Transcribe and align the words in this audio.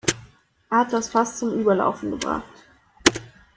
Er 0.71 0.79
hat 0.79 0.93
das 0.93 1.09
Fass 1.11 1.37
zum 1.37 1.53
Überlaufen 1.59 2.09
gebracht. 2.09 2.49